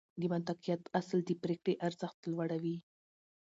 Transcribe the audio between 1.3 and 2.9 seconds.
پرېکړې ارزښت لوړوي.